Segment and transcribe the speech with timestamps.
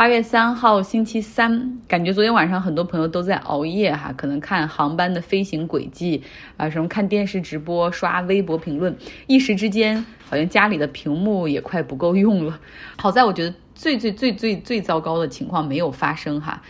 [0.00, 6.22] 八月三号星期三，感觉昨天晚上很多朋友都在熬夜哈，可能看航班的飞行轨迹
[6.56, 12.58] 啊，什么看电视直播、刷微博评论，一时之间好像家里的屏幕也快不够用了。
[12.96, 16.62] 好在我觉得最最最最最糟糕的情况没有发生哈。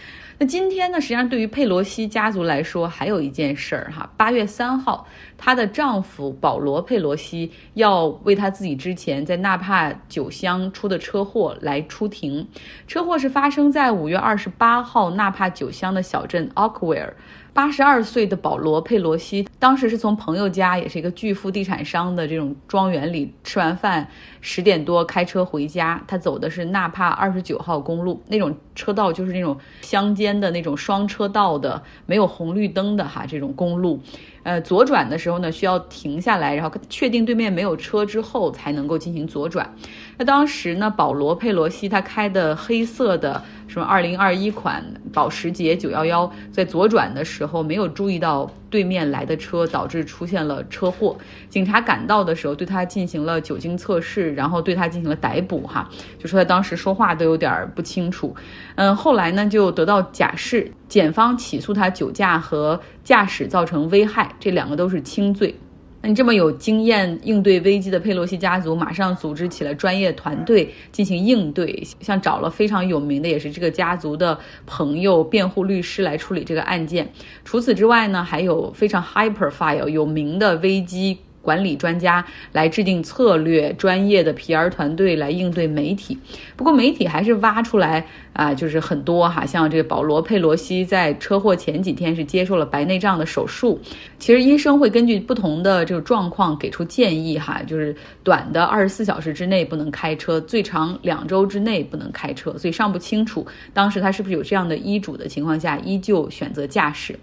[0.43, 4.11] 那今天呢，实际上对于佩罗西家族来说，还有一件事儿哈。
[4.17, 12.49] 八月三号，她的丈夫保罗·佩罗西要为他自己之前在纳帕酒乡出的车祸来出庭。
[12.87, 17.15] 车祸是发生在五月二十八号纳帕酒乡的小镇奥克维尔。
[17.53, 24.09] 八十二岁的保罗·佩罗西当时是从朋友家，也是一个巨富地产商的这种庄园里吃完饭，
[24.41, 26.03] 十点多开车回家。
[26.07, 34.01] 他走的是纳帕二十九号公路，那种车道就是那种乡间的那种双车道的，没有红绿灯的哈，这种公路。
[34.43, 39.75] 呃，左转的时候呢，需要停下来，然后确定对面没有车之后才能够进行左转。
[40.17, 48.51] 那当时呢，保罗·佩罗西他开的黑色的什么二零二一款保时捷九幺幺，在左转的时候没有注意到。
[48.71, 51.19] 对面来的车导致出现了车祸，
[51.49, 55.67] 警察赶到的时候对他进行了酒精测试，然后对他进行了逮捕。
[55.67, 58.35] 哈，就说他当时说话都有点不清楚。
[58.77, 65.57] 嗯，后来呢就得到假释，检方起诉他酒驾和驾驶造成危害，这两个都是轻罪。
[66.03, 77.13] 那你这么有经验应对危机的佩洛西家族，马上组织起了专业团队进行应对，像找了非常有名的，也是这个家族的朋友辩护律师来处理这个案件。
[77.45, 81.19] 除此之外呢，还有非常 hyperfile 有名的危机。
[81.43, 86.19] 管理专家来制定策略，专业的 PR 团队来应对媒体。
[86.57, 93.81] 不过媒体还是挖出来啊，就是很多哈，像这个保罗·佩罗西在车祸前几天是接受了白内障的手术。
[94.19, 102.57] 其实医生会根据不同的这个状况给出建议哈，就是短的二十四小时之内不能开车，最长两周之内不能开车。
[102.59, 107.19] 所以尚不清楚当时他是不是有这样的医嘱的情况下，依旧选择驾驶。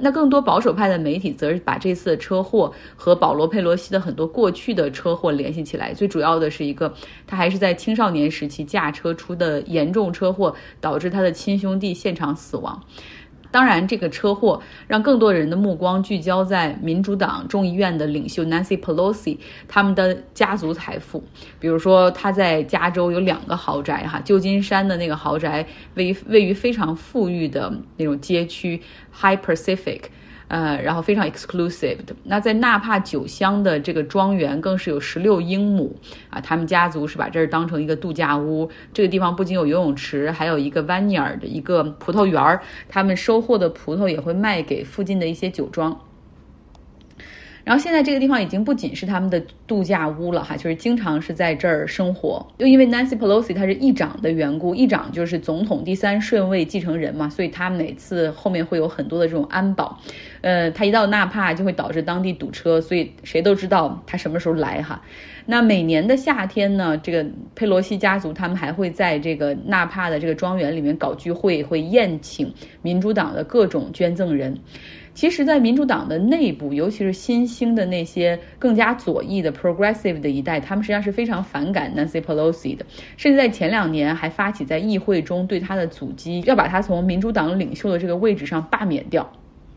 [0.00, 5.94] 那更多保守派的媒体则是把这次的车祸和保罗·佩罗西的很多过去的车祸联系起来。
[5.94, 6.92] 最主要的是一个，
[7.26, 12.82] 他还是在青少年时期驾车出的严重车祸，导致他的亲兄弟现场死亡。
[13.50, 19.36] 当然，这个车祸让更多人的目光聚焦在民主党众议院的领袖 Nancy Pelosi
[19.68, 21.22] 他们的家族财富。
[21.60, 28.80] 比如说，他在加州有两个豪宅，哈，旧金山的那个豪宅位于位于非常富裕的那种街区
[29.12, 30.04] High Pacific。
[30.48, 32.14] 呃，然后非常 exclusive 的。
[32.24, 35.94] 那在纳帕酒乡的这个庄园更是有十六英亩
[36.30, 38.70] 啊，他们家族是把这儿当成一个度假屋。
[38.92, 45.98] 这个地方不仅有游泳池，还有一个湾尼尔的一个葡萄园儿，他们收获的葡萄也会卖给附近的一些酒庄。
[47.64, 52.44] 然后现在这个地方已经不仅是他们的度假屋了哈，就是经常是在这儿生活。
[52.58, 60.00] 又因为 Nancy Pelosi 他是议长的缘故，议长就是总统第三顺位继承人嘛，所以他每次后面会有很多的这种安保。
[60.40, 65.00] 呃，他一到纳帕就会导致当地堵车，所以谁都知道他什么时候来哈。
[65.46, 67.24] 那每年的夏天呢，这个
[67.54, 74.56] 佩罗西家族他们还会在这个纳帕的这个庄园里面搞聚会，会宴请民主党的各种捐赠人。
[75.14, 82.84] 其实，在民主党的内部，尤其是新兴的那些更加左翼的 progressive 的一代，他们实际上是非常反感 Nancy Pelosi 的，
[83.16, 89.30] 甚至在前两年还发起在议会中对他的阻击，要把他从民主党领袖的这个位置上罢免掉。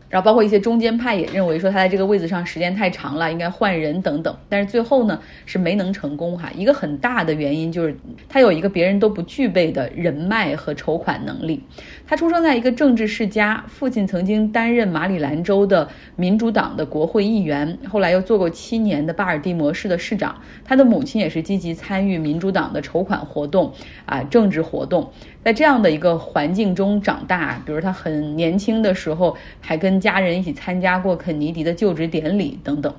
[0.08, 4.36] 然后包括一些中间派也认为说他在这个位子上时间太长了，应该换人等等。
[4.48, 6.50] 但是最后呢是没能成功哈。
[6.54, 7.96] 一个很大的原因就是
[8.28, 11.62] 他有一个别人都不具备的人脉和筹款能力。
[12.06, 20.40] 他出生在一个政治世家，父亲曾经担任马里兰州的民主党的国会议员，后来又做过七年的巴尔的摩市的市长。
[20.64, 23.72] 他的母亲也是积极参与民主党的筹款活动
[24.04, 25.10] 啊，政治活动。
[25.46, 32.92] 在这样的一个环境中长大，比如他很年轻的时候还跟家人一起参加过肯尼迪的就职典礼等等。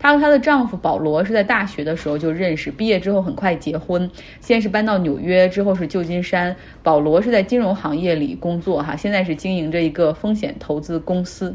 [0.00, 4.10] 她和她的丈夫保罗是在大学的时候就认识，毕业之后很快结婚。
[4.40, 6.56] 先是搬到纽约，之后是旧金山。
[6.82, 11.54] 保罗是在金融行业里工作，哈，现在是经营着一个风险投资公司。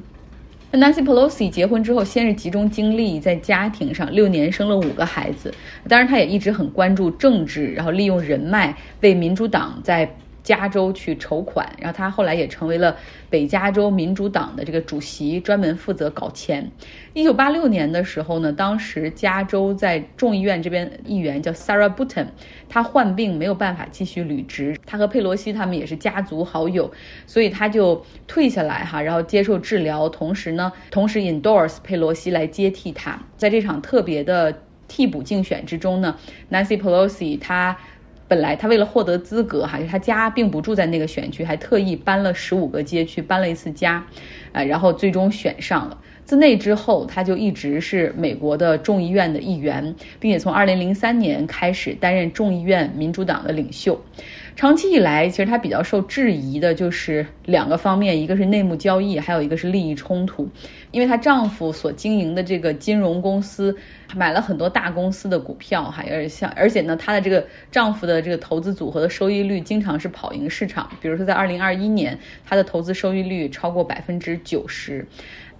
[0.71, 5.53] 那 Nancy Pelosi 结婚之后，先是集中精力在家庭上，六年生了五个孩子。
[5.89, 10.09] 当然，她也一直很关注政治，然后利用人脉为民主党在。
[10.47, 12.95] 加州去筹款，然后他后来也成为了
[13.29, 16.71] 北加州民主党的这个主席，专门负责搞钱。
[17.11, 22.27] 一九八六年的时候呢，当时加州在众议院这边议员叫 Sarah Button，
[22.69, 26.89] 他患病没有办法继续履职，他和佩洛西他们也是家族好友，
[27.25, 33.19] 所以他就退下来哈，然后接受治疗，同时呢，同时 endorse 佩洛西来接替他。
[33.35, 36.15] 在这场特别的替补竞选之中呢
[36.49, 37.77] ，Nancy Pelosi 他。
[38.27, 44.05] 本来他为了获得资格哈，就他家并不住在那个选区，还特意搬了十五个街区，搬了一次家，
[44.51, 45.97] 啊，然后最终选上了。
[46.25, 53.97] 自那之后，他就一直是美国的众议院的议员，并且从二零零三年开始担任众议院民主党的领袖。
[54.57, 60.49] 长期以来，其实她比较受质疑的就是两个方面，一个是内幕交易，还有一个是利益冲突。
[60.89, 63.77] 因为她丈夫所经营的这个金融公司
[64.15, 70.89] 买了很多大公司的股票，哈，而像而且呢，她的这个丈夫的这个投资组合的收益率经常是跑赢市场。
[70.99, 75.05] 比如说，在二零二一年，她的投资收益率超过百分之九十。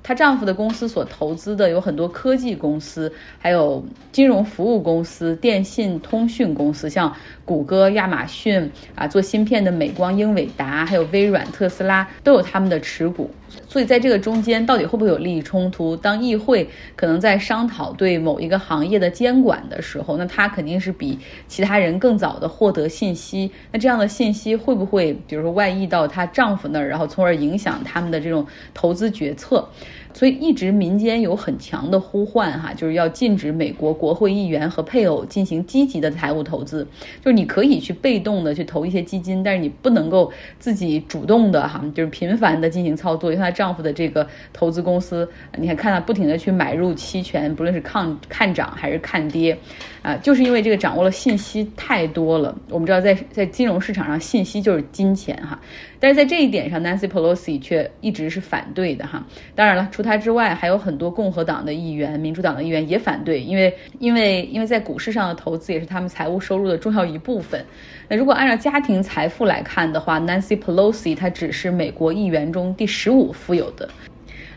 [0.02, 7.14] 她丈夫的公司所投资的有很多科技公司，还有金融服务公司、电信通讯公司，像
[7.44, 13.30] 谷歌、亚马逊啊，做芯片的美光、英伟达，还有微软、特斯拉都有他们的持股。
[13.68, 15.96] 所以在这个中间，到底会不会有利益冲突？
[15.96, 21.18] 当议会可能在商讨对某一个行业的监管的时候，那他肯定是比
[21.48, 23.52] 其他人更早的获得信息。
[23.72, 29.68] 那这样的信息会不会，比如说外溢到她丈夫那儿，然后从而影响他们的这种投资决策？
[30.14, 36.88] 所以一直民间有很强的呼唤，哈，就是要禁止美国国会议员和配偶进行积极的财务投资。
[37.24, 43.28] 就是你可以去被动的去投一些基金，但是你不能够自己主动的哈，就是频繁的进行操作。
[43.38, 49.58] 她丈夫的这个投资公司，你还看她不停的去买入期权，不论是看看涨还是看跌，
[50.02, 52.56] 啊，就是因为这个掌握了信息太多了。
[52.70, 55.60] 我们知道，在在金融市场上，信息就是金钱哈。
[56.00, 59.26] 但是在这一点上，Nancy Pelosi 却一直是反对的哈。
[59.56, 67.66] 当然了，除他之外，还有很多共和党的议员、民主党的议员也反对，因为因为因为在股市上的投资也是他们财务收入的重要一部分。
[68.08, 73.90] 那如果按照家庭财富来看的话，Nancy Pelosi 她只是美国议员中第十五富有的。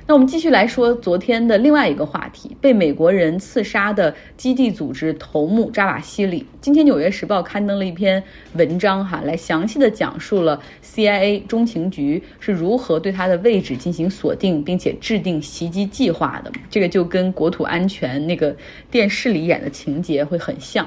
[0.06, 6.44] 那我们继续来说昨天的另外一个话题：被美国人刺杀的基地组织头目扎瓦西里。
[6.60, 8.20] 今天《纽约时报》刊登了一篇
[8.54, 16.50] 文章，哈，来详细的讲述了 CIA 中情局是如何对他的位置进行锁定，并且制定袭击计划的。
[16.68, 18.56] 这个就跟国土安全那个
[18.90, 20.84] 电视里演的情节会很像。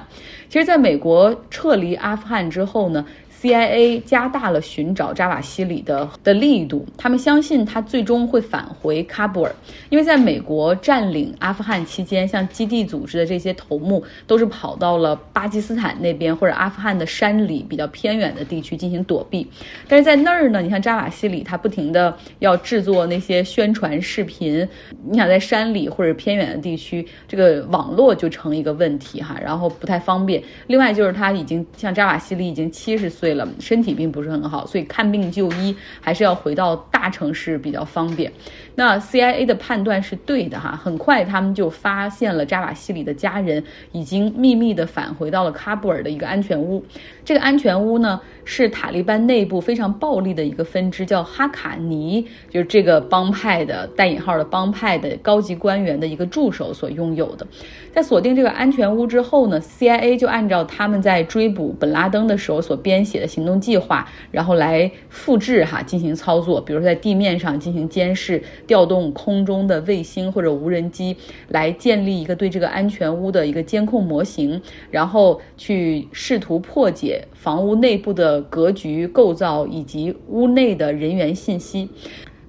[0.50, 3.06] 其实，在美国撤离阿富汗之后呢
[3.44, 9.54] ？CIA 加大了寻找扎瓦西里的的力度，他们相信他最终会返回喀布尔，
[9.90, 19.46] 因为在美国占领阿富汗期间，像基地组织的这些头目都是跑到了巴基斯坦那边或者阿富汗的山里比较偏远的地区进行躲避。
[19.90, 24.66] 但是在那儿呢，你像扎瓦西里，他不停的要制作那些宣传视频，
[25.06, 30.42] 你想在山里或者偏远的地区，这个网络就成一个问题哈，然后不太方便。
[30.68, 33.33] 另外就是他已经像扎瓦西里已经七十岁。
[33.34, 38.32] 了，身体并不是很好，所以看病就医还是要回到大城市比较方便。
[38.76, 46.84] 那 CIA 的判断是对的哈，很快他们就发现了扎瓦西里的家人已经秘密的返回到了喀布尔的一个安全屋。
[47.24, 57.46] 这个安全屋呢，是塔利班内部非常暴力的一个分支，叫哈卡尼，就是这个帮派的带引号的帮派的高级官员的一个助手所拥有的。
[57.94, 71.16] 在锁定这个安全屋之后呢，CIA 就按照他们在追捕本拉登的时候所编写的行动计划，然后来复制哈进行操作，比如说在地面上进行监视，调动空中的卫星或者无人机
[71.50, 74.60] 来建立一个对这个安全屋的一个监控模型，
[74.90, 81.90] 然后去试图破解房屋内部的格局构造以及屋内的人员信息。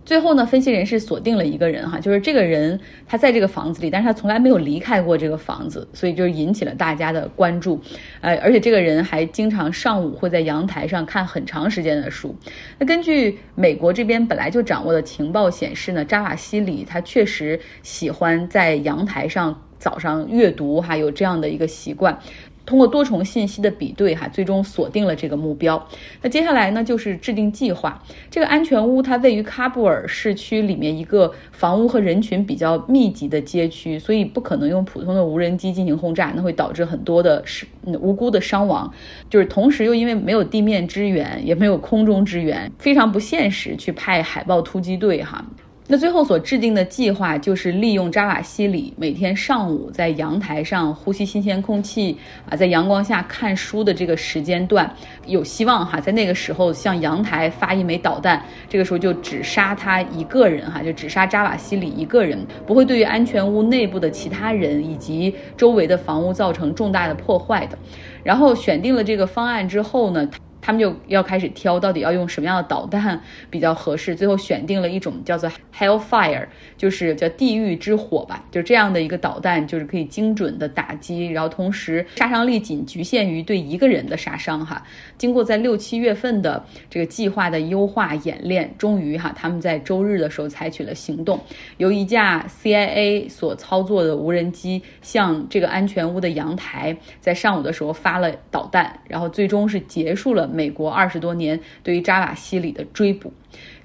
[0.05, 7.81] 最后呢，分析人士锁定了一个人哈，就是这个人他在这个房子里，但是他从来没有离开过这个房子，所以就引起了大家的关注。
[8.21, 12.37] 呃，而且这个人还经常上午会在阳台上看很长时间的书。
[12.79, 22.19] 那根据美国这边本来就掌握的情报显示呢，扎瓦西里他确实喜欢在阳台上早上阅读，哈，有这样的一个习惯。
[22.67, 25.87] 通过多重信息的比对，哈，最终锁定了这个目标。
[26.23, 28.03] 那接下来呢，就是制定计划。
[28.31, 37.67] 这个安全屋它位于喀布尔市区里面一个房屋和人群比较密集的街区，所以不可能用普通的无人机进行轰炸，那会导致很多的是
[38.01, 38.91] 无辜的伤亡。
[39.29, 45.45] 就是同时又因为没有地面支援，也没有空中支援，非常不现实去派海豹突击队，哈。
[45.87, 52.17] 那最后所制定的计划就是利用扎瓦西里每天上午在阳台上呼吸新鲜空气
[52.49, 54.91] 啊，在阳光下看书的这个时间段，
[55.27, 67.77] 有希望哈，在那个时候向阳台发一枚导弹，这个时候就只杀他一个人哈，就只杀扎瓦西里一个人，不会对于安全屋内部的其他人以及周围的房屋造成重大的破坏的。
[68.23, 70.27] 然后选定了这个方案之后呢？
[70.65, 76.47] 他们就要开始挑到底要用什么样的导弹比较合适，最后选定了一种叫做 Hellfire，
[76.79, 84.83] 就是叫地狱之火吧，就这样的一个导弹，就是可以精准的打击，然后同时杀伤力仅局限于对一个人的杀伤哈。
[85.19, 91.39] 经过在六七月份的这个计划的优化演练，终于哈他们在周日的时候采取了行动，
[91.77, 103.33] 由一架 CIA 所操作的无人机向这个安全屋的阳台，在上午的时候发了导弹，然后最终是结束了美国二十多年对于扎瓦西里的追捕。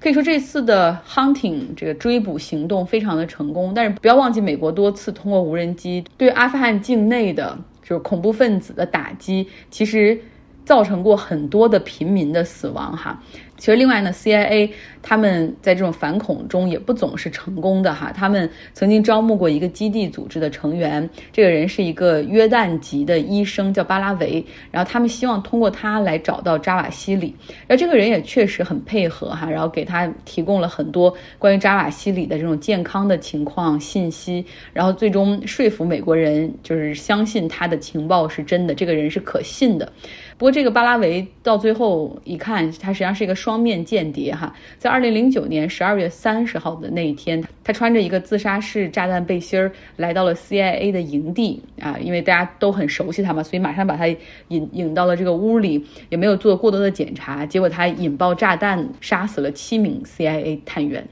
[0.00, 10.18] 可以说这次的 hunting 这个追捕行动非常的成功，但是不要忘记，美国多次通过无人机对阿富汗境内的就是恐怖分子的打击，其实
[10.64, 13.20] 造成过很多的平民的死亡哈。
[13.60, 14.70] 其实，另外呢，CIA
[15.02, 18.10] 他们在这种反恐中也不总是成功的哈。
[18.10, 24.42] 他们曾经招募过一个基地组织的成员，这个人是一个约旦籍的医生，叫巴拉维。
[24.70, 27.34] 然后他们希望通过他来找到扎瓦西里。
[27.66, 34.42] 然后这个人也确实很配合哈，然后给他提供了很多关于扎瓦西里的这种健康的情况信息。
[34.72, 39.92] 然后最终说服美国人，就是相信他的情报是真的，这个人是可信的。
[40.38, 43.49] 不过这个巴拉维到最后一看，他实际上是一个双。
[43.50, 54.06] 双面间谍哈，在二零零九年十二月三十号的那一天，他穿着一个自杀式炸弹背心儿来到了 CIA 的营地啊，因为大家都很熟悉他嘛，所以马上把他
[54.46, 61.04] 引引到了这个屋里，也没有做过多的检查，结果他引爆炸弹，杀死了七名 CIA 探员。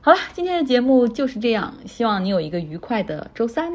[0.00, 3.70] 好了，今天的节目就是这样，希望你有一个愉快的周三。